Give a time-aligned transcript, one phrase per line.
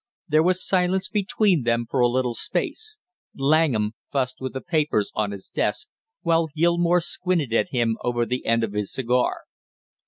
[0.27, 2.97] There was silence between them for a little space.
[3.35, 5.89] Langham fussed with the papers on his desk,
[6.23, 9.41] while Gilmore squinted at him over the end of his cigar.